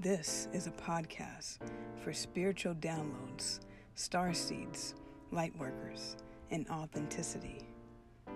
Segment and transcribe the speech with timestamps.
[0.00, 1.58] This is a podcast
[2.04, 3.58] for spiritual downloads,
[3.96, 4.94] star seeds,
[5.32, 6.14] light workers,
[6.52, 7.66] and authenticity.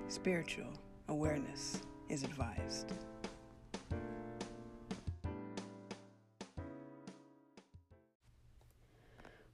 [0.08, 0.72] Spiritual
[1.06, 2.92] awareness is advised.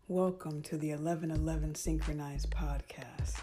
[0.07, 3.43] Welcome to the 1111 Synchronized podcast.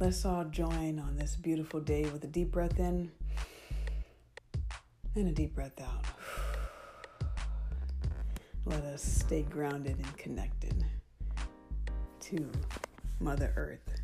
[0.00, 3.12] Let's all join on this beautiful day with a deep breath in
[5.14, 6.19] and a deep breath out.
[8.70, 10.84] Let us stay grounded and connected
[12.20, 12.52] to
[13.18, 14.00] Mother Earth.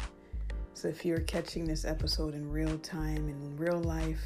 [0.74, 4.20] So, if you're catching this episode in real time, in real life,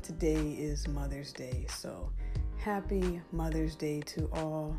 [0.00, 1.66] today is Mother's Day.
[1.68, 2.10] So,
[2.56, 4.74] happy Mother's Day to all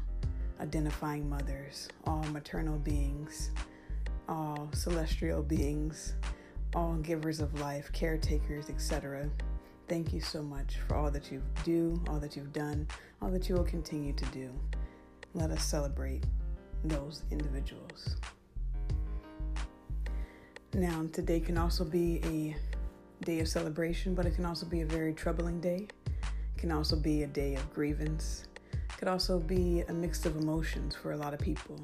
[0.60, 3.52] identifying mothers, all maternal beings,
[4.28, 6.16] all celestial beings,
[6.74, 9.30] all givers of life, caretakers, etc.
[9.90, 12.88] Thank you so much for all that you do, all that you've done,
[13.24, 14.52] all that you will continue to do.
[15.34, 16.24] Let us celebrate
[16.84, 18.16] those individuals.
[20.76, 24.86] Now, today can also be a day of celebration, but it can also be a
[24.86, 25.88] very troubling day.
[26.22, 30.38] It can also be a day of grievance It could also be a mix of
[30.38, 31.80] emotions for a lot of people.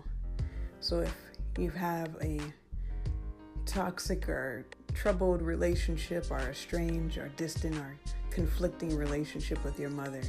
[0.79, 1.15] So if
[1.57, 2.39] you have a
[3.65, 7.95] toxic or troubled relationship or a strange or distant or
[8.29, 10.21] conflicting relationship with your mother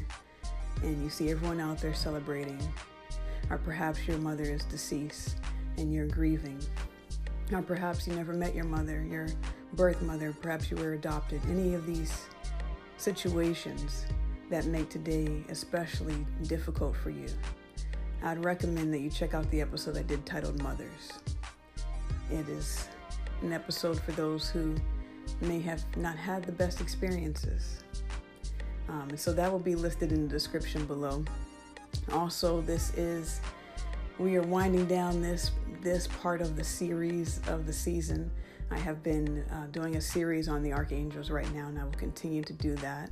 [0.82, 2.58] and you see everyone out there celebrating
[3.50, 5.36] or perhaps your mother is deceased
[5.76, 6.60] and you're grieving
[7.52, 9.26] or perhaps you never met your mother your
[9.74, 12.26] birth mother perhaps you were adopted any of these
[12.96, 14.06] situations
[14.50, 17.26] that make today especially difficult for you,
[18.22, 21.12] I'd recommend that you check out the episode I did titled Mothers.
[22.30, 22.88] It is
[23.42, 24.74] an episode for those who
[25.40, 27.82] may have not had the best experiences.
[28.88, 31.24] Um, and so that will be listed in the description below.
[32.12, 33.40] Also, this is
[34.18, 35.50] we are winding down this
[35.82, 38.30] this part of the series of the season.
[38.70, 41.92] I have been uh, doing a series on the archangels right now, and I will
[41.92, 43.10] continue to do that.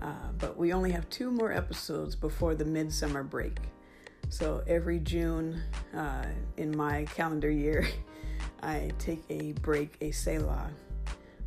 [0.00, 3.58] Uh, but we only have two more episodes before the midsummer break.
[4.28, 5.60] So every June
[5.94, 7.86] uh, in my calendar year,
[8.66, 10.68] I take a break, a Selah,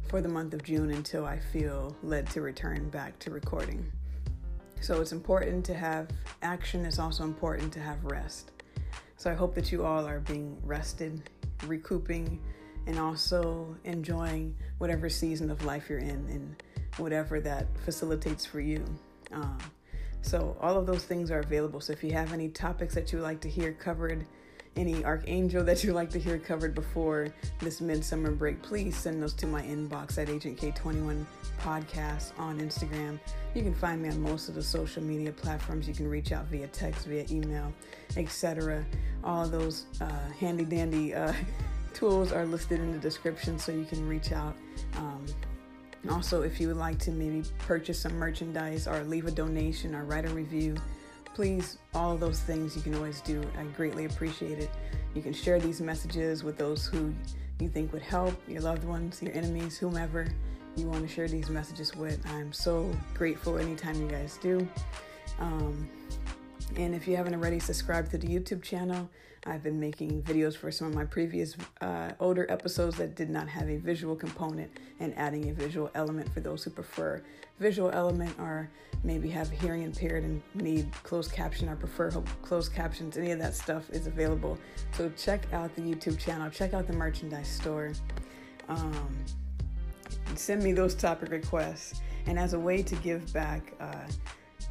[0.07, 3.85] for the month of June until I feel led to return back to recording.
[4.81, 6.07] So it's important to have
[6.41, 8.51] action, it's also important to have rest.
[9.17, 11.29] So I hope that you all are being rested,
[11.67, 12.39] recouping,
[12.87, 16.25] and also enjoying whatever season of life you're in.
[16.29, 16.63] And
[16.99, 18.83] whatever that facilitates for you.
[19.31, 19.57] Um,
[20.21, 21.79] so, all of those things are available.
[21.79, 24.25] So, if you have any topics that you would like to hear covered,
[24.75, 27.27] any archangel that you'd like to hear covered before
[27.59, 31.25] this midsummer break, please send those to my inbox at Agent K21
[31.61, 33.19] Podcast on Instagram.
[33.53, 35.87] You can find me on most of the social media platforms.
[35.87, 37.73] You can reach out via text, via email,
[38.15, 38.85] etc.
[39.23, 40.09] All of those uh,
[40.39, 41.33] handy dandy uh,
[41.93, 44.55] tools are listed in the description so you can reach out.
[44.97, 45.25] Um,
[46.09, 50.05] also, if you would like to maybe purchase some merchandise or leave a donation or
[50.05, 50.75] write a review,
[51.39, 53.41] please, all of those things you can always do.
[53.57, 54.69] I greatly appreciate it.
[55.15, 57.13] You can share these messages with those who
[57.61, 60.27] you think would help, your loved ones, your enemies, whomever
[60.75, 62.19] you want to share these messages with.
[62.33, 64.67] I'm so grateful anytime you guys do.
[65.39, 65.87] Um,
[66.75, 69.09] and if you haven't already subscribed to the YouTube channel,
[69.45, 73.47] I've been making videos for some of my previous uh, older episodes that did not
[73.47, 74.69] have a visual component
[74.99, 77.23] and adding a visual element for those who prefer
[77.59, 78.69] visual element or
[79.03, 83.17] maybe have hearing impaired and need closed caption or prefer closed captions.
[83.17, 84.57] Any of that stuff is available.
[84.93, 87.93] So check out the YouTube channel, check out the merchandise store.
[88.67, 89.09] Um,
[90.35, 92.01] send me those topic requests.
[92.25, 93.95] And as a way to give back, uh,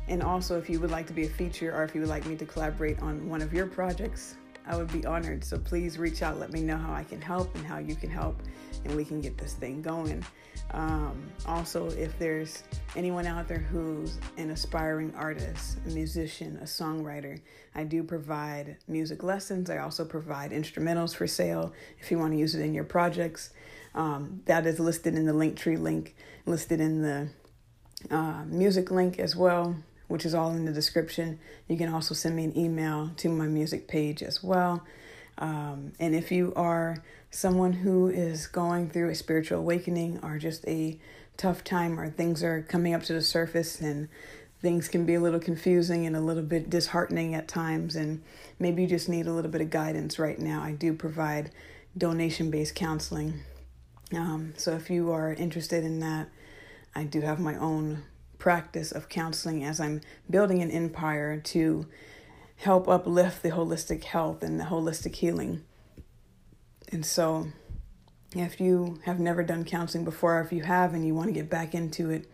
[0.09, 2.25] and also, if you would like to be a feature or if you would like
[2.25, 4.37] me to collaborate on one of your projects,
[4.67, 5.45] I would be honored.
[5.45, 8.11] So please reach out, let me know how I can help and how you can
[8.11, 8.43] help,
[8.85, 10.25] and we can get this thing going.
[10.73, 12.63] Um, also, if there's
[12.97, 17.41] anyone out there who's an aspiring artist, a musician, a songwriter,
[17.75, 19.71] I do provide music lessons.
[19.71, 23.51] I also provide instrumentals for sale if you want to use it in your projects.
[23.95, 27.29] Um, that is listed in the Linktree link, listed in the
[28.11, 29.77] uh, music link as well
[30.09, 31.39] which is all in the description.
[31.69, 34.85] You can also send me an email to my music page as well.
[35.39, 40.67] Um, and if you are someone who is going through a spiritual awakening or just
[40.67, 40.99] a
[41.37, 44.09] tough time or things are coming up to the surface and
[44.61, 48.23] things can be a little confusing and a little bit disheartening at times, and
[48.59, 51.51] maybe you just need a little bit of guidance right now, I do provide
[51.97, 53.41] donation based counseling.
[54.13, 56.29] Um, so if you are interested in that,
[56.95, 58.03] I do have my own
[58.39, 60.01] practice of counseling as I'm
[60.31, 61.87] building an empire to
[62.57, 65.65] help uplift the holistic health and the holistic healing.
[66.91, 67.49] And so,
[68.35, 71.35] if you have never done counseling before, or if you have and you want to
[71.35, 72.31] get back into it,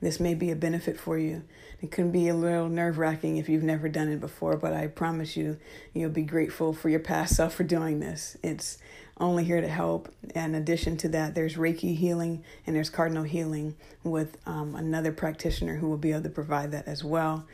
[0.00, 1.42] this may be a benefit for you.
[1.82, 4.86] It can be a little nerve wracking if you've never done it before, but I
[4.86, 5.58] promise you,
[5.92, 8.36] you'll be grateful for your past self for doing this.
[8.42, 8.78] It's
[9.18, 10.12] only here to help.
[10.34, 15.76] In addition to that, there's Reiki healing and there's Cardinal healing with um, another practitioner
[15.76, 17.46] who will be able to provide that as well.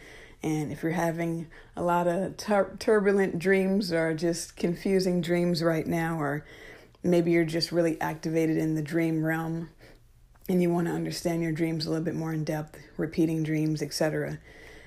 [0.43, 5.87] And if you're having a lot of tur- turbulent dreams or just confusing dreams right
[5.87, 6.45] now, or
[7.03, 9.71] maybe you're just really activated in the dream realm
[10.49, 13.83] and you want to understand your dreams a little bit more in depth, repeating dreams,
[13.83, 14.39] etc.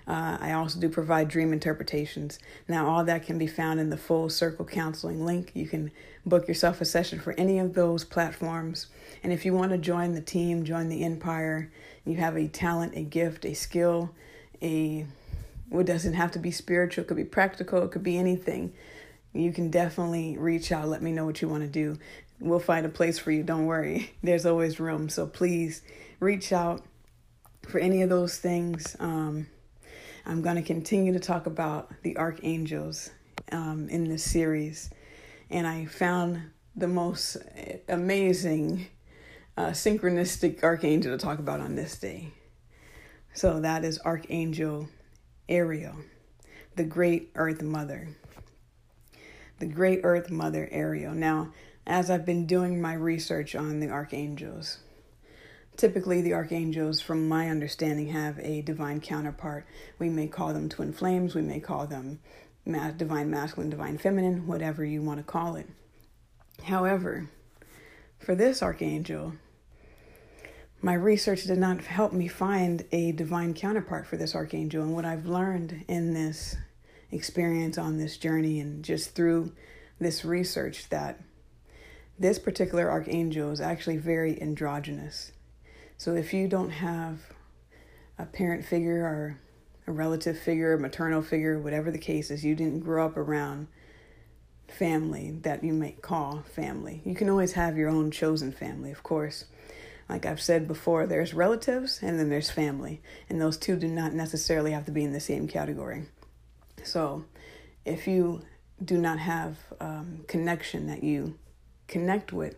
[0.07, 2.37] Uh, I also do provide dream interpretations.
[2.67, 5.51] Now, all that can be found in the Full Circle Counseling link.
[5.55, 5.91] You can
[6.25, 8.87] book yourself a session for any of those platforms.
[9.23, 11.71] And if you want to join the team, join the empire,
[12.05, 14.11] you have a talent, a gift, a skill,
[14.61, 15.05] a
[15.69, 18.71] what doesn't have to be spiritual, it could be practical, it could be anything.
[19.33, 21.97] You can definitely reach out, let me know what you want to do.
[22.39, 24.11] We'll find a place for you, don't worry.
[24.23, 25.09] There's always room.
[25.09, 25.81] So please
[26.19, 26.83] reach out
[27.67, 28.95] for any of those things.
[28.99, 29.47] Um,
[30.25, 33.11] I'm going to continue to talk about the archangels
[33.51, 34.89] um, in this series.
[35.49, 36.41] And I found
[36.75, 37.37] the most
[37.87, 38.88] amazing
[39.57, 42.33] uh, synchronistic archangel to talk about on this day.
[43.33, 44.88] So that is Archangel
[45.47, 45.95] Ariel,
[46.75, 48.07] the great earth mother.
[49.59, 51.13] The great earth mother Ariel.
[51.13, 51.53] Now,
[51.87, 54.79] as I've been doing my research on the archangels,
[55.77, 59.65] typically the archangels, from my understanding, have a divine counterpart.
[59.99, 62.19] We may call them twin flames, we may call them
[62.65, 65.67] divine masculine, divine feminine, whatever you want to call it.
[66.63, 67.29] However,
[68.17, 69.33] for this archangel,
[70.81, 74.83] my research did not help me find a divine counterpart for this archangel.
[74.83, 76.55] And what I've learned in this
[77.11, 79.53] experience on this journey and just through
[79.99, 81.19] this research that
[82.17, 85.31] this particular archangel is actually very androgynous.
[85.97, 87.19] So if you don't have
[88.17, 89.39] a parent figure or
[89.88, 93.67] a relative figure, a maternal figure, whatever the case is, you didn't grow up around
[94.67, 97.01] family that you might call family.
[97.06, 99.45] You can always have your own chosen family, of course.
[100.09, 104.13] Like I've said before, there's relatives and then there's family, and those two do not
[104.13, 106.06] necessarily have to be in the same category.
[106.83, 107.25] So,
[107.85, 108.44] if you
[108.83, 111.38] do not have um, connection that you
[111.87, 112.57] connect with,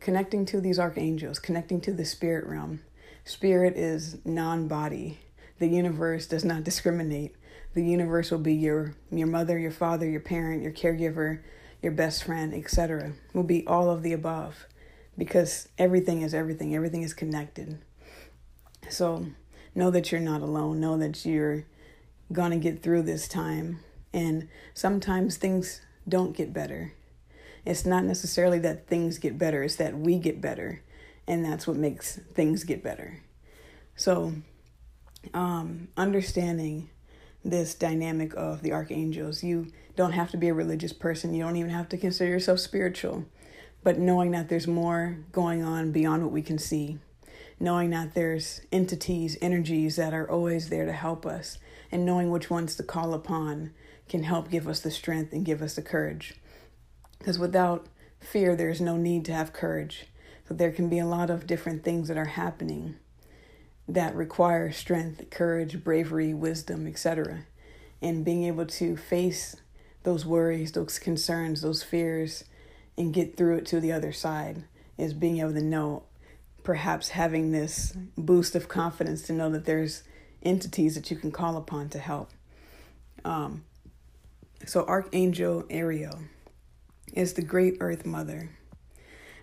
[0.00, 2.80] connecting to these archangels, connecting to the spirit realm.
[3.24, 5.18] Spirit is non body.
[5.58, 7.34] The universe does not discriminate.
[7.74, 11.40] The universe will be your your mother, your father, your parent, your caregiver,
[11.82, 13.12] your best friend, etc.
[13.32, 14.66] Will be all of the above
[15.18, 16.74] because everything is everything.
[16.74, 17.78] Everything is connected.
[18.88, 19.26] So
[19.74, 20.80] know that you're not alone.
[20.80, 21.64] Know that you're
[22.32, 23.80] going to get through this time.
[24.12, 26.92] And sometimes things don't get better.
[27.66, 30.82] It's not necessarily that things get better, it's that we get better.
[31.26, 33.20] And that's what makes things get better.
[33.96, 34.34] So,
[35.34, 36.88] um, understanding
[37.44, 41.56] this dynamic of the archangels, you don't have to be a religious person, you don't
[41.56, 43.26] even have to consider yourself spiritual
[43.86, 46.98] but knowing that there's more going on beyond what we can see,
[47.60, 51.58] knowing that there's entities, energies that are always there to help us,
[51.92, 53.72] and knowing which ones to call upon
[54.08, 56.34] can help give us the strength and give us the courage.
[57.18, 57.86] Because without
[58.20, 60.06] fear, there's no need to have courage.
[60.48, 62.96] So there can be a lot of different things that are happening
[63.88, 67.44] that require strength, courage, bravery, wisdom, etc.
[68.02, 69.56] And being able to face
[70.02, 72.44] those worries, those concerns, those fears,
[72.96, 74.64] and get through it to the other side
[74.96, 76.04] is being able to know
[76.62, 80.02] perhaps having this boost of confidence to know that there's
[80.42, 82.30] entities that you can call upon to help
[83.24, 83.64] um,
[84.64, 86.18] so archangel ariel
[87.16, 88.50] is the great earth mother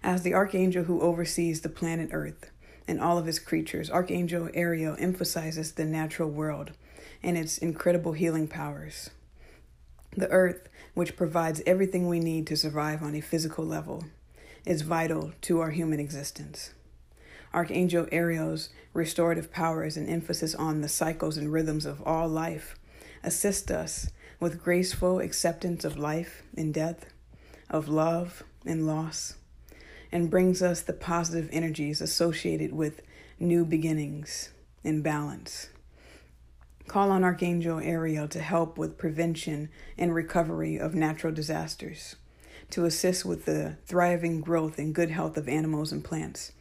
[0.02, 2.52] as the archangel who oversees the planet earth
[2.88, 6.72] and all of its creatures archangel ariel emphasizes the natural world
[7.22, 9.10] and its incredible healing powers
[10.16, 14.04] the earth which provides everything we need to survive on a physical level,
[14.66, 16.74] is vital to our human existence.
[17.54, 22.76] Archangel Ariel's restorative powers and emphasis on the cycles and rhythms of all life
[23.24, 27.06] assist us with graceful acceptance of life and death,
[27.70, 29.36] of love and loss,
[30.12, 33.02] and brings us the positive energies associated with
[33.40, 34.50] new beginnings
[34.84, 35.70] and balance.
[36.88, 42.16] Call on Archangel Ariel to help with prevention and recovery of natural disasters,
[42.72, 46.52] to assist with the thriving growth and good health of animals and plants,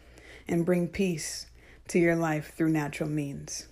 [0.46, 1.46] and bring peace
[1.88, 3.66] to your life through natural means.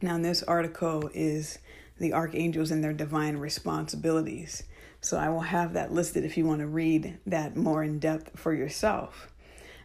[0.00, 1.58] Now, in this article is
[1.98, 4.62] the archangels and their divine responsibilities.
[5.00, 8.38] So I will have that listed if you want to read that more in depth
[8.38, 9.32] for yourself.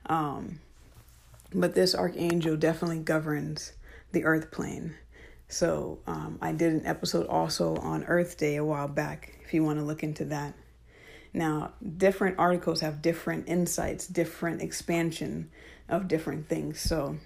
[0.07, 0.60] Um,
[1.53, 3.74] but this archangel definitely governs
[4.12, 4.95] the earth plane.
[5.48, 9.63] So um, I did an episode also on Earth Day a while back if you
[9.63, 10.53] want to look into that.
[11.34, 15.50] Now, different articles have different insights, different expansion
[15.88, 16.79] of different things.
[16.79, 17.17] So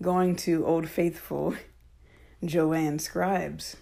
[0.00, 1.54] going to Old Faithful,
[2.44, 3.76] Joanne Scribes,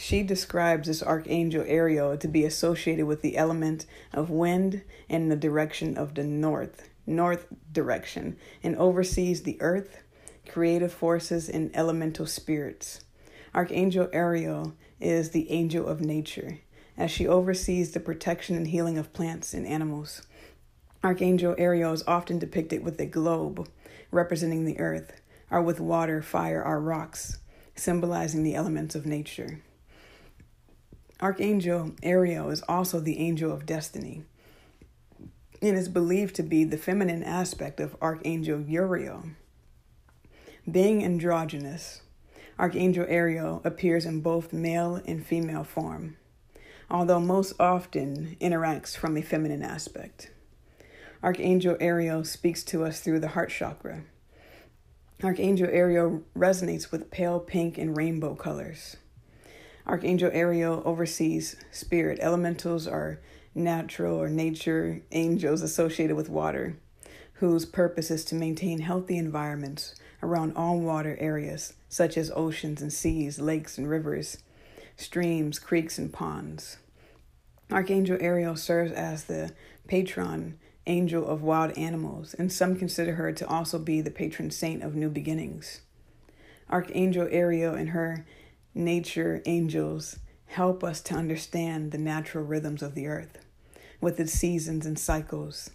[0.00, 4.80] she describes this archangel Ariel to be associated with the element of wind
[5.10, 9.98] and the direction of the north, north direction, and oversees the earth,
[10.48, 13.04] creative forces, and elemental spirits.
[13.54, 16.60] Archangel Ariel is the angel of nature,
[16.96, 20.22] as she oversees the protection and healing of plants and animals.
[21.04, 23.68] Archangel Ariel is often depicted with a globe
[24.10, 27.36] representing the earth, or with water, fire, or rocks,
[27.74, 29.60] symbolizing the elements of nature.
[31.20, 34.22] Archangel Ariel is also the angel of destiny
[35.60, 39.24] and is believed to be the feminine aspect of Archangel Uriel.
[40.70, 42.00] Being androgynous,
[42.58, 46.16] Archangel Ariel appears in both male and female form,
[46.90, 50.30] although most often interacts from a feminine aspect.
[51.22, 54.04] Archangel Ariel speaks to us through the heart chakra.
[55.22, 58.96] Archangel Ariel resonates with pale pink and rainbow colors.
[59.86, 62.18] Archangel Ariel oversees spirit.
[62.20, 63.20] Elementals are
[63.54, 66.76] natural or nature angels associated with water,
[67.34, 72.92] whose purpose is to maintain healthy environments around all water areas, such as oceans and
[72.92, 74.38] seas, lakes and rivers,
[74.96, 76.76] streams, creeks, and ponds.
[77.72, 79.52] Archangel Ariel serves as the
[79.86, 84.82] patron angel of wild animals, and some consider her to also be the patron saint
[84.82, 85.80] of new beginnings.
[86.68, 88.26] Archangel Ariel and her
[88.74, 93.38] nature angels help us to understand the natural rhythms of the earth
[94.00, 95.70] with its seasons and cycles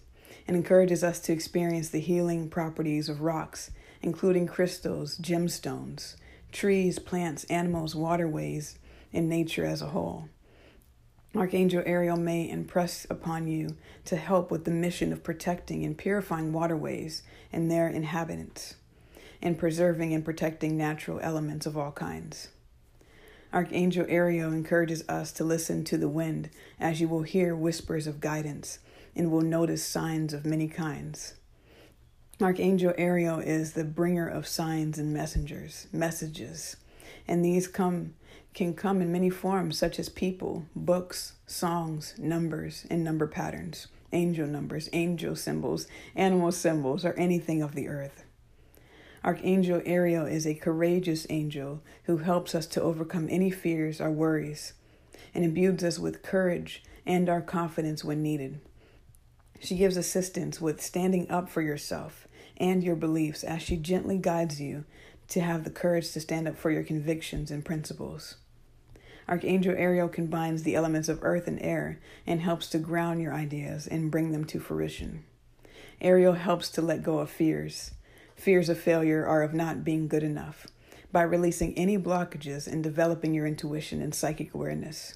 [0.48, 3.72] and encourages us to experience the healing properties of rocks,
[4.02, 6.16] including crystals, gemstones,
[6.52, 8.78] trees, plants, animals, waterways,
[9.12, 10.30] and nature as a whole.
[11.36, 13.76] Archangel Ariel may impress upon you
[14.06, 18.76] to help with the mission of protecting and purifying waterways and their inhabitants,
[19.42, 22.50] and preserving and protecting natural elements of all kinds.
[23.56, 28.20] Archangel Ariel encourages us to listen to the wind, as you will hear whispers of
[28.20, 28.80] guidance
[29.16, 31.36] and will notice signs of many kinds.
[32.42, 36.76] Archangel Ariel is the bringer of signs and messengers, messages,
[37.30, 38.16] and these come
[38.54, 44.48] can come in many forms such as people, books, songs, numbers, and number patterns, angel
[44.48, 48.25] numbers, angel symbols, animal symbols, or anything of the earth.
[49.26, 54.74] Archangel Ariel is a courageous angel who helps us to overcome any fears or worries
[55.34, 58.60] and imbues us with courage and our confidence when needed.
[59.60, 62.28] She gives assistance with standing up for yourself
[62.58, 64.86] and your beliefs as she gently guides you
[65.30, 68.36] to have the courage to stand up for your convictions and principles.
[69.28, 73.88] Archangel Ariel combines the elements of earth and air and helps to ground your ideas
[73.88, 75.24] and bring them to fruition.
[76.00, 77.90] Ariel helps to let go of fears,
[78.36, 80.68] fears of failure or of not being good enough
[81.12, 85.16] by releasing any blockages and developing your intuition and psychic awareness.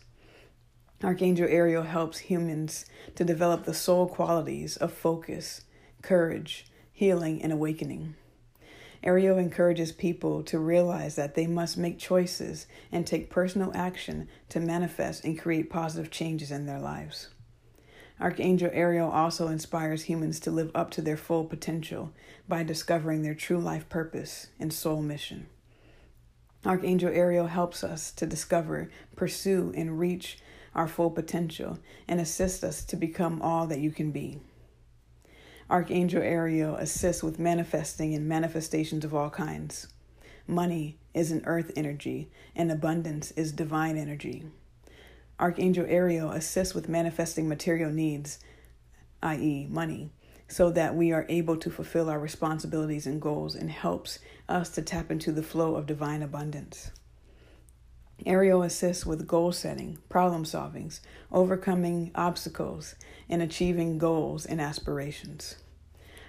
[1.03, 2.85] Archangel Ariel helps humans
[3.15, 5.61] to develop the soul qualities of focus,
[6.01, 8.15] courage, healing, and awakening.
[9.01, 14.59] Ariel encourages people to realize that they must make choices and take personal action to
[14.59, 17.29] manifest and create positive changes in their lives.
[18.19, 22.11] Archangel Ariel also inspires humans to live up to their full potential
[22.47, 25.47] by discovering their true life purpose and soul mission.
[26.65, 30.37] Archangel Ariel helps us to discover, pursue, and reach
[30.75, 34.41] our full potential and assists us to become all that you can be.
[35.69, 39.87] Archangel Ariel assists with manifesting and manifestations of all kinds.
[40.45, 44.43] Money is an earth energy, and abundance is divine energy.
[45.39, 48.39] Archangel Ariel assists with manifesting material needs,
[49.23, 50.11] i.e., money,
[50.49, 54.19] so that we are able to fulfill our responsibilities and goals and helps
[54.49, 56.91] us to tap into the flow of divine abundance.
[58.25, 60.91] Ariel assists with goal setting, problem solving,
[61.31, 62.95] overcoming obstacles,
[63.29, 65.55] and achieving goals and aspirations.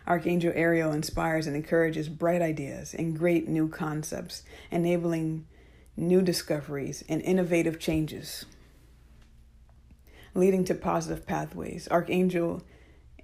[0.07, 5.47] Archangel Ariel inspires and encourages bright ideas and great new concepts, enabling
[5.97, 8.45] new discoveries and innovative changes
[10.35, 11.89] leading to positive pathways.
[11.91, 12.63] Archangel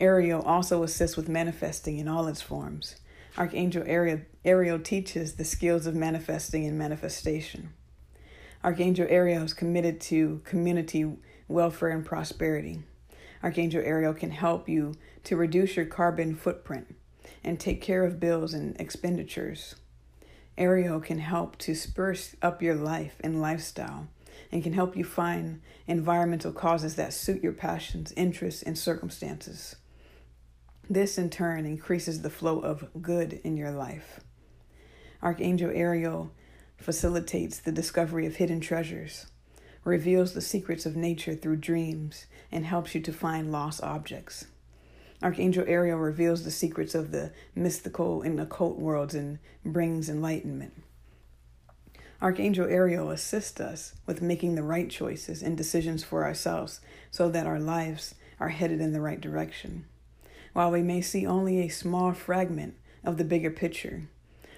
[0.01, 2.97] Ariel also assists with manifesting in all its forms.
[3.39, 7.73] Archangel Ariel, Ariel teaches the skills of manifesting and manifestation.
[8.65, 11.17] Archangel Ariel is committed to community
[11.49, 12.83] welfare and prosperity.
[13.43, 14.95] Archangel Ariel can help you
[15.25, 16.95] to reduce your carbon footprint
[17.45, 19.77] and take care of bills and expenditures.
[20.59, 24.09] Ariel can help to spruce up your life and lifestyle
[24.53, 29.76] and can help you find environmental causes that suit your passions, interests, and circumstances.
[30.88, 34.21] This in turn increases the flow of good in your life.
[35.23, 36.31] Archangel Ariel
[36.76, 39.26] facilitates the discovery of hidden treasures,
[39.85, 44.47] reveals the secrets of nature through dreams, and helps you to find lost objects.
[45.23, 50.75] Archangel Ariel reveals the secrets of the mystical and occult worlds and brings enlightenment.
[52.23, 56.80] Archangel Ariel assists us with making the right choices and decisions for ourselves
[57.11, 59.85] so that our lives are headed in the right direction.
[60.54, 64.08] While we may see only a small fragment of the bigger picture,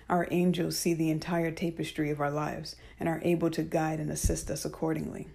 [0.08, 4.10] our angels see the entire tapestry of our lives and are able to guide and
[4.10, 5.28] assist us accordingly.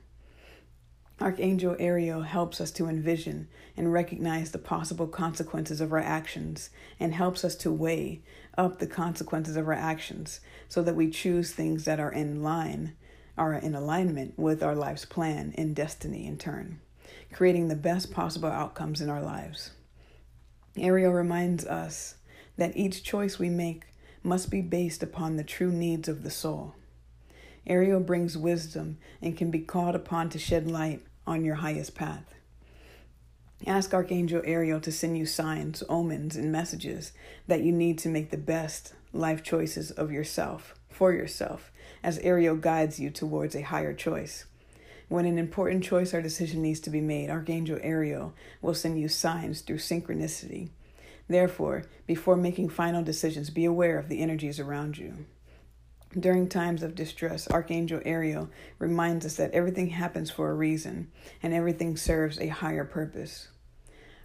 [1.21, 7.13] Archangel Ariel helps us to envision and recognize the possible consequences of our actions and
[7.13, 8.21] helps us to weigh
[8.57, 12.95] up the consequences of our actions so that we choose things that are in line,
[13.37, 16.79] are in alignment with our life's plan and destiny in turn,
[17.31, 19.71] creating the best possible outcomes in our lives.
[20.77, 22.15] Ariel reminds us
[22.57, 23.85] that each choice we make
[24.23, 26.75] must be based upon the true needs of the soul.
[27.65, 32.33] Ariel brings wisdom and can be called upon to shed light on your highest path.
[33.65, 37.13] Ask Archangel Ariel to send you signs, omens, and messages
[37.47, 41.71] that you need to make the best life choices of yourself, for yourself,
[42.03, 44.45] as Ariel guides you towards a higher choice.
[45.07, 49.07] When an important choice or decision needs to be made, Archangel Ariel will send you
[49.07, 50.69] signs through synchronicity.
[51.29, 55.25] Therefore, before making final decisions, be aware of the energies around you.
[56.19, 61.09] During times of distress, Archangel Ariel reminds us that everything happens for a reason
[61.41, 63.47] and everything serves a higher purpose.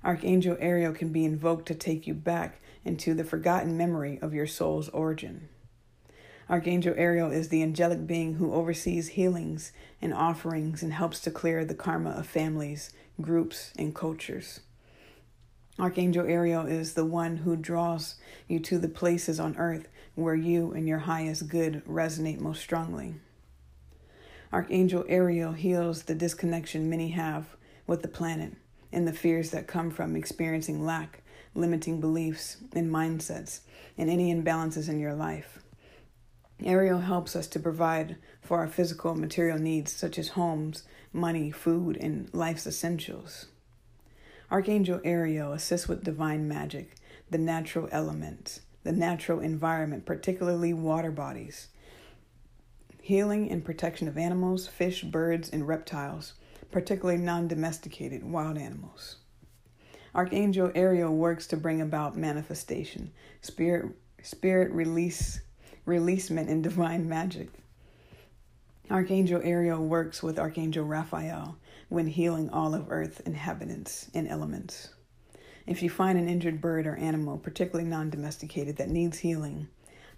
[0.04, 4.46] Archangel Ariel can be invoked to take you back into the forgotten memory of your
[4.46, 5.48] soul's origin.
[6.50, 9.72] Archangel Ariel is the angelic being who oversees healings
[10.02, 14.60] and offerings and helps to clear the karma of families, groups, and cultures.
[15.78, 18.16] Archangel Ariel is the one who draws
[18.48, 23.14] you to the places on earth where you and your highest good resonate most strongly.
[24.52, 28.54] Archangel Ariel heals the disconnection many have with the planet
[28.92, 31.22] and the fears that come from experiencing lack,
[31.54, 33.60] limiting beliefs and mindsets,
[33.96, 35.60] and any imbalances in your life.
[36.64, 41.52] Ariel helps us to provide for our physical and material needs, such as homes, money,
[41.52, 43.46] food, and life's essentials.
[44.50, 46.94] Archangel Ariel assists with divine magic,
[47.30, 51.68] the natural elements, the natural environment, particularly water bodies,
[53.02, 56.32] healing and protection of animals, fish, birds, and reptiles,
[56.72, 59.16] particularly non domesticated wild animals.
[60.14, 63.10] Archangel Ariel works to bring about manifestation,
[63.42, 63.86] spirit,
[64.22, 65.42] spirit release,
[65.84, 67.50] releasement, and divine magic.
[68.90, 71.58] Archangel Ariel works with Archangel Raphael
[71.88, 74.90] when healing all of Earth inhabitants and elements.
[75.66, 79.68] If you find an injured bird or animal, particularly non domesticated, that needs healing,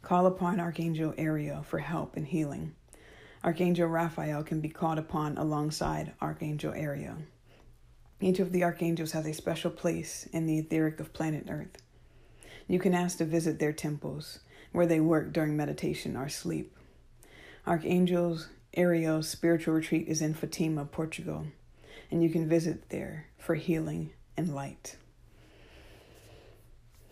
[0.02, 2.74] call upon Archangel Ariel for help in healing.
[3.42, 7.16] Archangel Raphael can be called upon alongside Archangel Ariel.
[8.20, 11.78] Each of the archangels has a special place in the etheric of planet Earth.
[12.68, 14.40] You can ask to visit their temples,
[14.72, 16.76] where they work during meditation or sleep.
[17.66, 21.46] Archangels Ariel's spiritual retreat is in Fatima, Portugal,
[22.10, 24.96] and you can visit there for healing and light.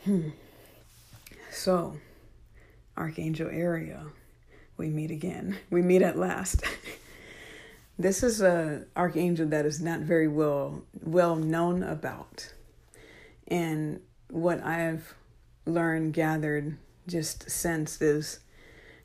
[0.04, 0.30] Hmm.
[1.50, 1.96] So,
[2.96, 4.12] Archangel Ariel,
[4.76, 5.58] we meet again.
[5.70, 6.62] We meet at last.
[7.98, 12.52] this is a archangel that is not very well well known about.
[13.46, 15.14] And what I've
[15.66, 18.40] learned, gathered, just sensed is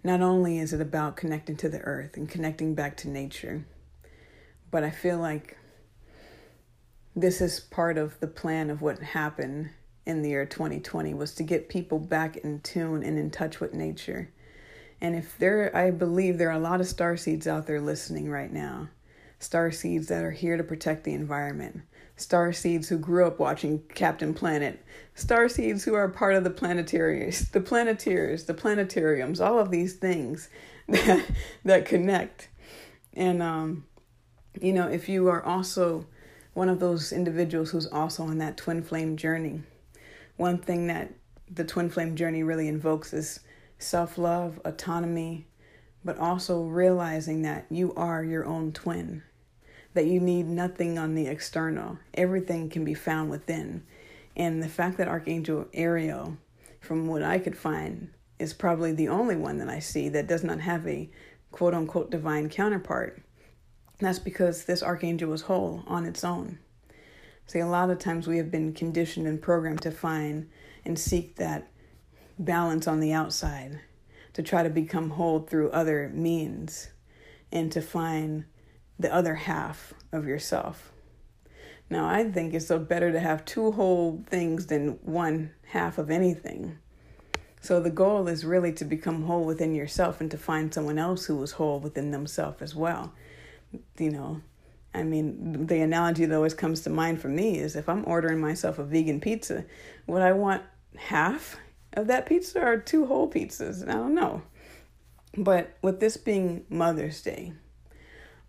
[0.03, 3.65] not only is it about connecting to the earth and connecting back to nature,
[4.69, 5.57] but I feel like
[7.15, 9.69] this is part of the plan of what happened
[10.05, 13.73] in the year 2020 was to get people back in tune and in touch with
[13.73, 14.31] nature.
[14.99, 18.29] And if there, I believe there are a lot of star seeds out there listening
[18.29, 18.89] right now.
[19.39, 21.81] Star seeds that are here to protect the environment.
[22.15, 24.83] Star seeds who grew up watching Captain Planet.
[25.15, 29.95] Star seeds who are part of the planetarians, the planeteers, the planetariums, all of these
[29.95, 30.49] things
[30.87, 31.25] that,
[31.65, 32.49] that connect.
[33.13, 33.85] And, um,
[34.61, 36.07] you know, if you are also
[36.53, 39.61] one of those individuals who's also on that twin flame journey,
[40.37, 41.13] one thing that
[41.51, 43.39] the twin flame journey really invokes is
[43.77, 45.45] self love, autonomy,
[46.05, 49.23] but also realizing that you are your own twin,
[49.93, 51.97] that you need nothing on the external.
[52.13, 53.83] Everything can be found within.
[54.35, 56.37] And the fact that Archangel Ariel,
[56.79, 60.43] from what I could find, is probably the only one that I see that does
[60.43, 61.09] not have a
[61.51, 63.21] quote unquote divine counterpart.
[64.03, 66.59] That's because this archangel was whole on its own.
[67.47, 70.49] See, a lot of times we have been conditioned and programmed to find
[70.85, 71.69] and seek that
[72.37, 73.79] balance on the outside,
[74.33, 76.89] to try to become whole through other means,
[77.51, 78.45] and to find
[78.99, 80.91] the other half of yourself.
[81.89, 86.09] Now, I think it's so better to have two whole things than one half of
[86.09, 86.77] anything.
[87.61, 91.25] So the goal is really to become whole within yourself and to find someone else
[91.25, 93.13] who is whole within themselves as well.
[93.97, 94.41] You know,
[94.93, 98.39] I mean, the analogy that always comes to mind for me is if I'm ordering
[98.39, 99.65] myself a vegan pizza,
[100.07, 100.61] would I want
[100.95, 101.57] half
[101.93, 103.87] of that pizza or two whole pizzas?
[103.87, 104.43] I don't know.
[105.35, 107.53] But with this being Mother's Day,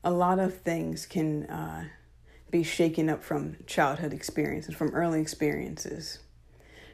[0.03, 1.85] a lot of things can uh,
[2.51, 6.19] be shaken up from childhood experiences, from early experiences.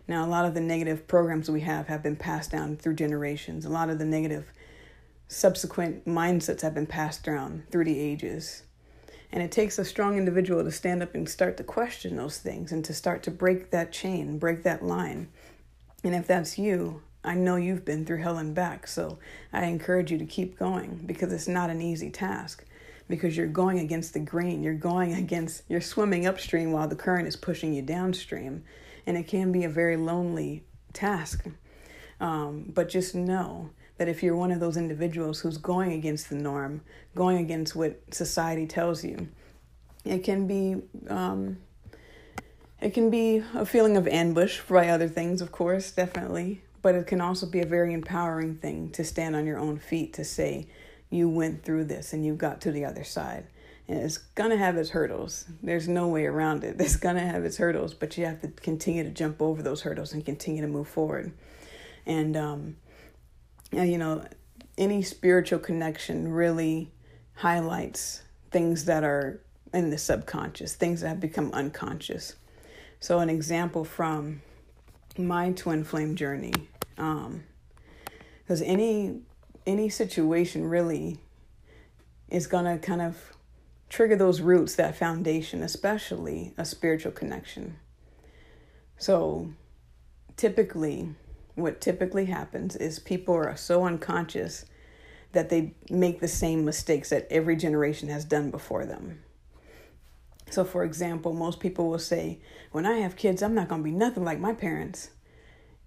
[0.06, 3.64] Now, a lot of the negative programs we have have been passed down through generations.
[3.64, 4.52] A lot of the negative
[5.30, 8.64] subsequent mindsets have been passed down through the ages.
[9.30, 12.72] And it takes a strong individual to stand up and start to question those things
[12.72, 15.28] and to start to break that chain, break that line.
[16.02, 18.88] And if that's you, I know you've been through hell and back.
[18.88, 19.20] So
[19.52, 22.64] I encourage you to keep going because it's not an easy task
[23.08, 24.64] because you're going against the grain.
[24.64, 28.64] You're going against, you're swimming upstream while the current is pushing you downstream
[29.06, 31.46] and it can be a very lonely task.
[32.18, 36.34] Um, but just know that if you're one of those individuals who's going against the
[36.34, 36.80] norm,
[37.14, 39.28] going against what society tells you,
[40.06, 40.76] it can be
[41.08, 41.58] um,
[42.80, 46.62] it can be a feeling of ambush by other things, of course, definitely.
[46.80, 50.14] But it can also be a very empowering thing to stand on your own feet
[50.14, 50.66] to say
[51.10, 53.48] you went through this and you got to the other side.
[53.86, 55.44] And it's gonna have its hurdles.
[55.62, 56.76] There's no way around it.
[56.80, 60.14] It's gonna have its hurdles, but you have to continue to jump over those hurdles
[60.14, 61.32] and continue to move forward.
[62.06, 62.76] And um,
[63.72, 64.24] you know,
[64.78, 66.90] any spiritual connection really
[67.34, 69.40] highlights things that are
[69.72, 72.34] in the subconscious, things that have become unconscious.
[72.98, 74.42] So, an example from
[75.16, 76.52] my twin flame journey,
[76.96, 79.20] because um, any
[79.66, 81.18] any situation really
[82.28, 83.36] is gonna kind of
[83.88, 87.76] trigger those roots, that foundation, especially a spiritual connection.
[88.96, 89.50] So,
[90.36, 91.14] typically,
[91.54, 94.64] what typically happens is people are so unconscious
[95.32, 99.20] that they make the same mistakes that every generation has done before them.
[100.50, 102.40] So, for example, most people will say,
[102.72, 105.10] When I have kids, I'm not going to be nothing like my parents.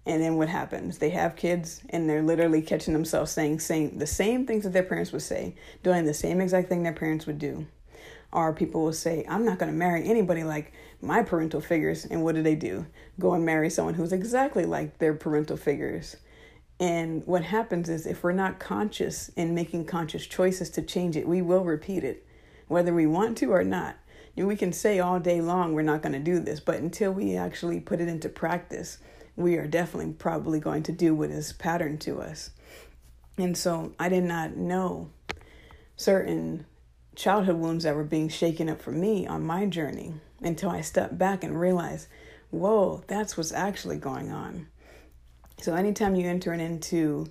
[0.06, 0.98] And then what happens?
[0.98, 4.82] They have kids and they're literally catching themselves saying same, the same things that their
[4.82, 7.66] parents would say, doing the same exact thing their parents would do
[8.34, 12.04] or people will say, I'm not going to marry anybody like my parental figures.
[12.04, 12.86] And what do they do?
[13.18, 16.16] Go and marry someone who's exactly like their parental figures.
[16.80, 21.28] And what happens is, if we're not conscious in making conscious choices to change it,
[21.28, 22.26] we will repeat it,
[22.66, 23.96] whether we want to or not.
[24.34, 27.36] we can say all day long we're not going to do this, but until we
[27.36, 28.98] actually put it into practice,
[29.36, 32.50] we are definitely probably going to do what is patterned to us.
[33.38, 35.10] And so I did not know
[35.96, 36.66] certain
[37.14, 41.16] childhood wounds that were being shaken up for me on my journey until I stepped
[41.16, 42.08] back and realized,
[42.50, 44.68] whoa, that's what's actually going on.
[45.60, 47.26] So, anytime you enter into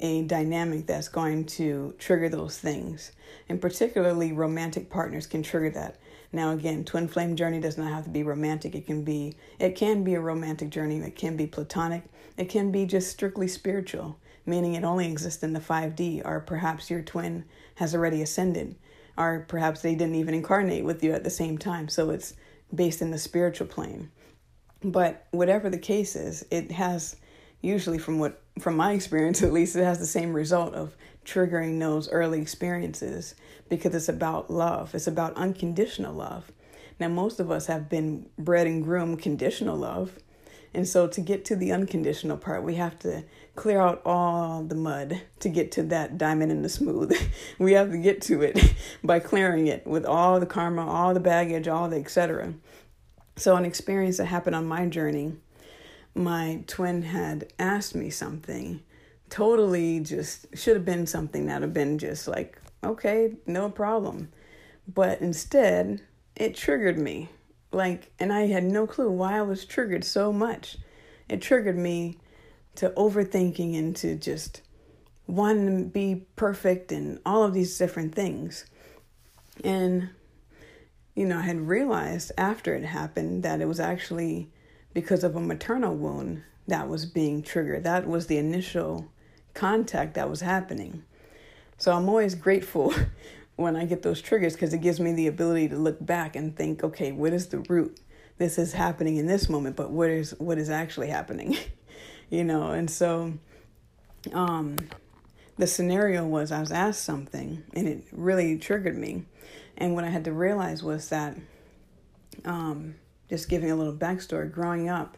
[0.00, 3.12] a dynamic that's going to trigger those things,
[3.48, 5.98] and particularly romantic partners can trigger that.
[6.32, 8.74] Now, again, twin flame journey does not have to be romantic.
[8.74, 10.98] It can be it can be a romantic journey.
[10.98, 12.04] It can be platonic.
[12.36, 16.90] It can be just strictly spiritual, meaning it only exists in the 5D, or perhaps
[16.90, 17.44] your twin
[17.76, 18.76] has already ascended
[19.16, 21.88] or perhaps they didn't even incarnate with you at the same time.
[21.88, 22.34] So it's
[22.74, 24.10] based in the spiritual plane.
[24.82, 27.16] But whatever the case is, it has
[27.60, 31.80] usually from what from my experience at least it has the same result of triggering
[31.80, 33.34] those early experiences
[33.68, 34.94] because it's about love.
[34.94, 36.52] It's about unconditional love.
[37.00, 40.18] Now most of us have been bred and groomed conditional love
[40.74, 44.74] and so to get to the unconditional part, we have to clear out all the
[44.74, 47.16] mud to get to that diamond in the smooth.
[47.58, 51.20] we have to get to it by clearing it with all the karma, all the
[51.20, 52.54] baggage, all the etc.
[53.36, 55.34] So an experience that happened on my journey,
[56.14, 58.82] my twin had asked me something
[59.30, 64.28] totally just should have been something that would have been just like, okay, no problem.
[64.86, 66.02] But instead,
[66.36, 67.30] it triggered me
[67.72, 70.78] like, and I had no clue why I was triggered so much.
[71.28, 72.18] It triggered me
[72.76, 74.62] to overthinking and to just
[75.26, 78.66] wanting to be perfect and all of these different things.
[79.62, 80.10] And,
[81.14, 84.50] you know, I had realized after it happened that it was actually
[84.92, 87.84] because of a maternal wound that was being triggered.
[87.84, 89.10] That was the initial
[89.54, 91.04] contact that was happening.
[91.78, 92.94] So I'm always grateful
[93.56, 96.56] when I get those triggers because it gives me the ability to look back and
[96.56, 98.00] think, okay, what is the root?
[98.36, 101.56] This is happening in this moment, but what is what is actually happening?
[102.34, 103.34] you know, and so
[104.32, 104.76] um
[105.56, 109.24] the scenario was I was asked something and it really triggered me.
[109.76, 111.36] And what I had to realize was that,
[112.44, 112.96] um,
[113.28, 115.16] just giving a little backstory, growing up,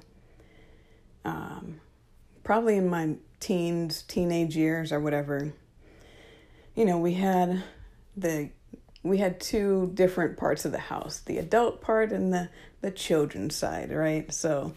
[1.24, 1.81] um,
[2.44, 5.52] probably in my teens, teenage years, or whatever,
[6.74, 7.62] you know, we had
[8.16, 8.50] the
[9.02, 12.48] we had two different parts of the house the adult part and the
[12.81, 14.74] the children's side right so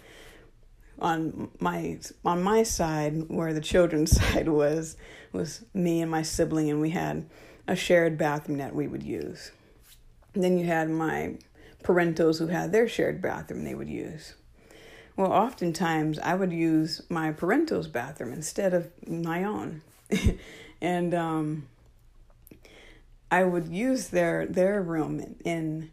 [1.01, 4.97] on my on my side where the children's side was
[5.31, 7.27] was me and my sibling and we had
[7.67, 9.51] a shared bathroom that we would use.
[10.33, 11.35] And then you had my
[11.83, 14.35] parentals who had their shared bathroom they would use.
[15.15, 19.81] Well oftentimes i would use my parentals bathroom instead of my own.
[20.81, 21.67] And um,
[23.29, 25.91] i would use their their room and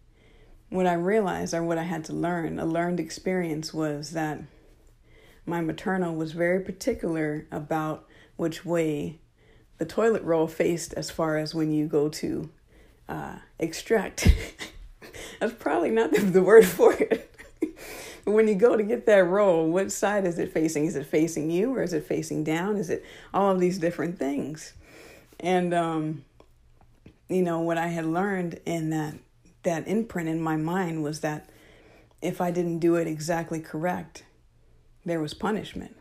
[0.71, 4.41] what i realized or what i had to learn a learned experience was that
[5.47, 8.07] my maternal was very particular about
[8.37, 9.19] which way
[9.79, 12.51] the toilet roll faced as far as when you go to
[13.09, 14.35] uh, extract.
[15.41, 17.35] That's probably not the, word for it.
[18.25, 20.87] but when you go to get that roll, what side is it facing?
[20.87, 22.77] Is it facing you or is it facing down?
[22.77, 24.73] Is it all of these different things?
[25.39, 26.25] And um,
[27.29, 29.15] you know what I had learned in that
[29.63, 31.51] that imprint in my mind was that
[32.23, 34.25] if I didn't do it exactly correct,
[35.07, 35.97] there was punishment.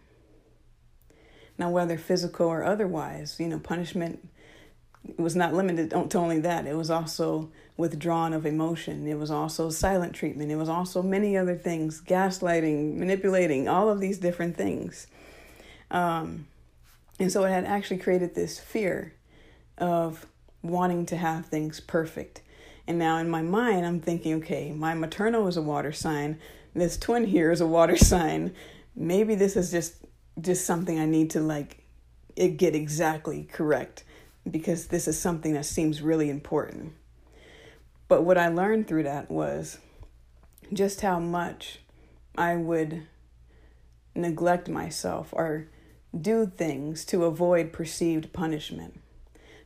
[1.58, 4.28] Now, whether physical or otherwise, you know, punishment
[5.18, 6.66] was not limited to only that.
[6.66, 9.08] It was also withdrawn of emotion.
[9.08, 10.52] It was also silent treatment.
[10.52, 15.08] It was also many other things gaslighting, manipulating, all of these different things.
[15.92, 16.48] Um,
[17.20, 19.14] and so it had actually created this fear
[19.78, 20.26] of
[20.64, 22.42] wanting to have things perfect.
[22.88, 26.40] And now in my mind, I'm thinking, okay, my maternal is a water sign.
[26.74, 28.54] This twin here is a water sign
[28.96, 29.96] maybe this is just
[30.40, 31.84] just something I need to like
[32.36, 34.04] it get exactly correct
[34.50, 36.94] because this is something that seems really important.
[38.08, 39.80] But what I learned through that was
[40.74, 41.80] just how much
[42.38, 43.08] I would
[44.14, 45.68] neglect myself or
[46.20, 49.00] do things to avoid perceived punishment,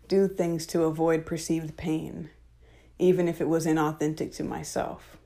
[0.07, 2.29] do things to avoid perceived pain,
[2.97, 5.17] even if it was inauthentic to myself.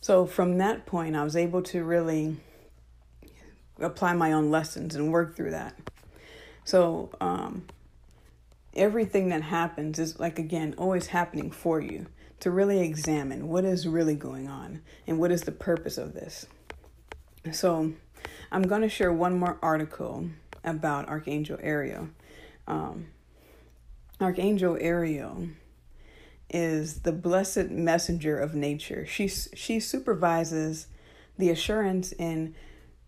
[0.00, 2.36] So from that point, I was able to really
[3.78, 5.76] apply my own lessons and work through that.
[6.64, 7.66] So, um,
[8.74, 12.06] everything that happens is like, again, always happening for you
[12.40, 16.46] to really examine what is really going on and what is the purpose of this.
[17.52, 17.92] So,
[18.50, 20.28] I'm going to share one more article
[20.64, 22.08] about Archangel Ariel.
[22.66, 23.08] Um,
[24.20, 25.48] Archangel Ariel
[26.50, 29.06] is the blessed messenger of nature.
[29.06, 30.86] She she supervises
[31.38, 32.54] the assurance in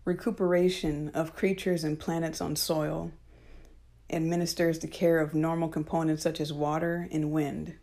[0.09, 3.11] recuperation of creatures and planets on soil,
[4.09, 7.75] administers the care of normal components such as water and wind.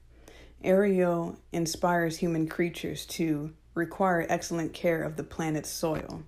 [0.65, 6.25] Ariel inspires human creatures to require excellent care of the planet's soil.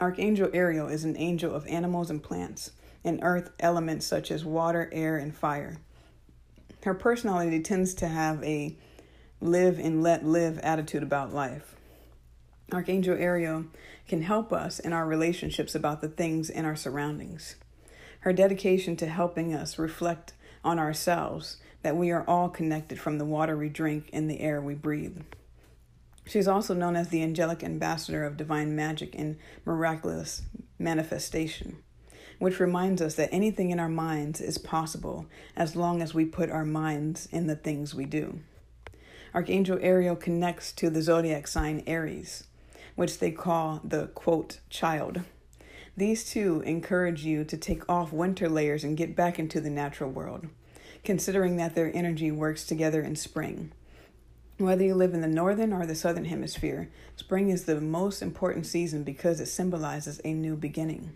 [0.00, 2.72] Archangel Ariel is an angel of animals and plants,
[3.04, 5.78] and earth elements such as water, air, and fire.
[6.82, 8.76] Her personality tends to have a
[9.40, 11.76] live and let live attitude about life.
[12.72, 13.66] Archangel Ariel
[14.06, 17.56] can help us in our relationships about the things in our surroundings.
[18.20, 20.32] Her dedication to helping us reflect
[20.64, 24.60] on ourselves that we are all connected from the water we drink and the air
[24.60, 25.18] we breathe.
[26.26, 30.42] She is also known as the angelic ambassador of divine magic and miraculous
[30.78, 31.78] manifestation,
[32.40, 36.50] which reminds us that anything in our minds is possible as long as we put
[36.50, 38.40] our minds in the things we do.
[39.34, 42.44] Archangel Ariel connects to the zodiac sign Aries,
[42.96, 45.20] which they call the quote child.
[45.96, 50.10] These two encourage you to take off winter layers and get back into the natural
[50.10, 50.46] world,
[51.04, 53.72] considering that their energy works together in spring.
[54.58, 58.66] Whether you live in the northern or the southern hemisphere, spring is the most important
[58.66, 61.14] season because it symbolizes a new beginning.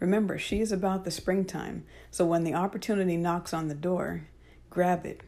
[0.00, 4.28] Remember, she is about the springtime, so when the opportunity knocks on the door,
[4.70, 5.22] grab it.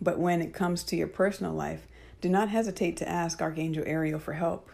[0.00, 1.86] But when it comes to your personal life,
[2.20, 4.70] do not hesitate to ask Archangel Ariel for help.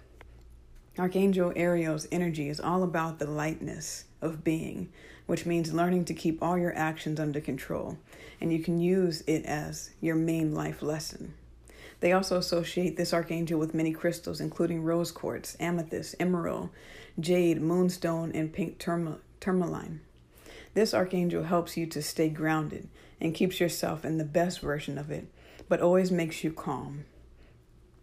[0.97, 4.93] Archangel Ariel's energy is all about the lightness of being,
[5.27, 7.99] which means learning to keep all your actions under control,
[8.41, 11.35] and you can use it as your main life lesson.
[11.99, 16.69] They also associate this archangel with many crystals, including rose quartz, amethyst, emerald,
[17.19, 20.01] jade, moonstone, and pink tourmaline.
[20.75, 22.89] This archangel helps you to stay grounded
[23.21, 25.27] and keeps yourself in the best version of it,
[25.69, 27.05] but always makes you calm.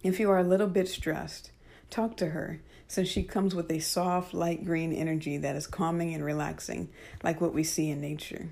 [0.03, 1.51] If you are a little bit stressed,
[1.89, 2.59] talk to her
[2.91, 6.89] since she comes with a soft, light green energy that is calming and relaxing,
[7.23, 8.49] like what we see in nature.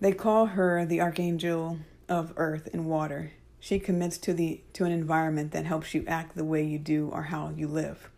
[0.00, 3.30] They call her the archangel of earth and water.
[3.60, 7.10] She commits to the to an environment that helps you act the way you do
[7.12, 8.10] or how you live.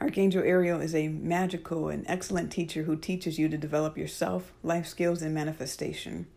[0.00, 4.86] Archangel Ariel is a magical and excellent teacher who teaches you to develop yourself, life
[4.86, 6.28] skills, and manifestation.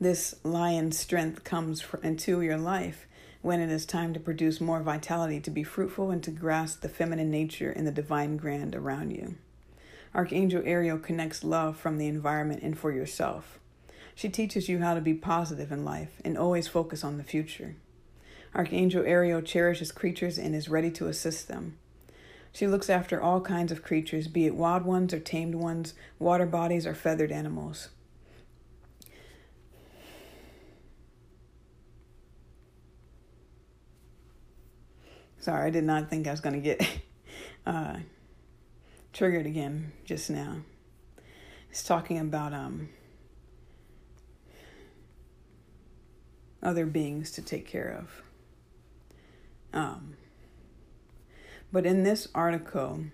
[0.00, 3.08] This lion strength comes into your life
[3.46, 6.88] when it is time to produce more vitality, to be fruitful, and to grasp the
[6.88, 9.36] feminine nature and the divine grand around you.
[10.16, 13.60] Archangel Ariel connects love from the environment and for yourself.
[14.16, 17.76] She teaches you how to be positive in life and always focus on the future.
[18.52, 21.78] Archangel Ariel cherishes creatures and is ready to assist them.
[22.50, 26.46] She looks after all kinds of creatures, be it wild ones or tamed ones, water
[26.46, 27.90] bodies or feathered animals.
[35.46, 36.84] Sorry, I did not think I was going to get
[37.66, 37.98] uh,
[39.12, 40.56] triggered again just now.
[41.70, 42.88] It's talking about um,
[46.60, 48.22] other beings to take care of.
[49.72, 50.16] Um,
[51.70, 53.04] but in this article,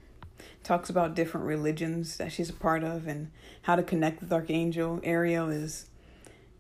[0.65, 5.01] talks about different religions that she's a part of and how to connect with Archangel.
[5.05, 5.85] Ariel is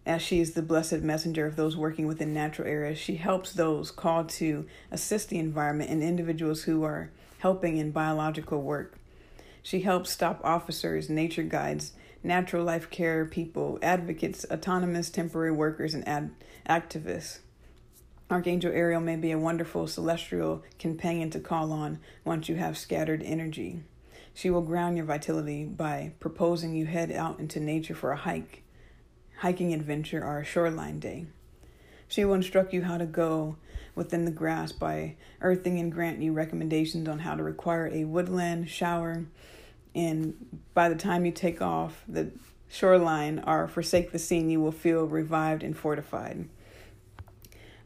[0.05, 3.91] as she is the blessed messenger of those working within natural areas, she helps those
[3.91, 8.99] called to assist the environment and individuals who are helping in biological work.
[9.63, 11.93] She helps stop officers, nature guides,
[12.25, 16.35] natural life care people, advocates, autonomous temporary workers, and ad-
[16.69, 17.39] activists.
[18.29, 23.23] Archangel Ariel may be a wonderful celestial companion to call on once you have scattered
[23.23, 23.83] energy.
[24.35, 28.62] She will ground your vitality by proposing you head out into nature for a hike
[29.43, 31.27] hiking adventure or a shoreline day.
[32.07, 33.57] She will instruct you how to go
[33.97, 38.71] within the grass by earthing and grant you recommendations on how to require a woodland
[38.71, 39.25] shower.
[39.97, 42.31] And by the time you take off the
[42.69, 46.49] shoreline or forsake the scene, you will feel revived and fortified.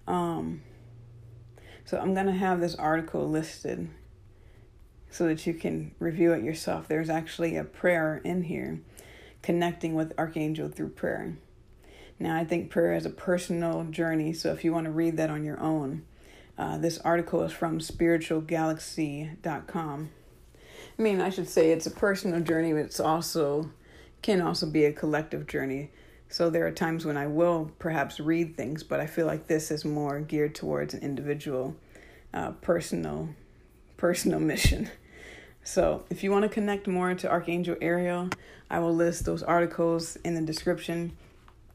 [0.07, 0.61] Um,
[1.87, 3.89] so I'm going to have this article listed
[5.11, 6.87] so that you can review it yourself.
[6.87, 8.83] There's actually a prayer in here
[9.41, 11.39] connecting with Archangel through prayer.
[12.19, 15.31] Now, I think prayer is a personal journey, so if you want to read that
[15.31, 16.07] on your own,
[16.57, 20.11] uh, this article is from spiritualgalaxy.com.
[20.99, 23.71] I mean, I should say it's a personal journey, but it's also
[24.23, 25.91] can also be a collective journey.
[26.29, 29.71] So there are times when I will perhaps read things, but I feel like this
[29.71, 31.77] is more geared towards an individual,
[32.33, 33.29] uh, personal,
[33.97, 34.91] personal mission.
[35.67, 38.31] So if you want to connect more to Archangel Ariel,
[38.71, 41.17] I will list those articles in the description.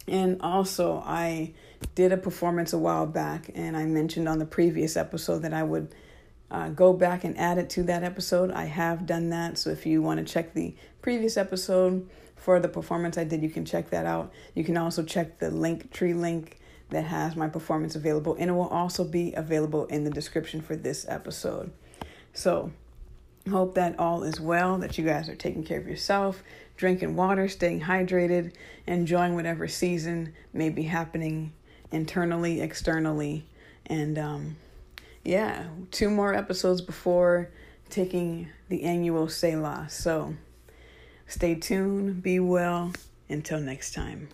[0.08, 1.54] And also, I
[1.96, 5.64] did a performance a while back, and I mentioned on the previous episode that I
[5.64, 5.94] would
[6.50, 8.52] uh, go back and add it to that episode.
[8.52, 9.58] I have done that.
[9.58, 13.50] So if you want to check the previous episode for the performance I did, you
[13.50, 14.34] can check that out.
[14.54, 16.60] You can also check the Linktree link
[16.90, 20.76] that has my performance available, and it will also be available in the description for
[20.76, 21.72] this episode.
[22.34, 22.72] So,
[23.50, 26.44] hope that all is well, that you guys are taking care of yourself,
[26.82, 28.52] drinking water, staying hydrated,
[28.88, 31.54] enjoying whatever season may be happening
[31.92, 33.46] internally, externally.
[33.86, 34.56] And um,
[35.24, 37.52] yeah, two more episodes before
[37.92, 39.86] taking the annual Selah.
[39.92, 40.34] So
[41.28, 42.92] stay tuned, be well.
[43.30, 44.28] Until next time.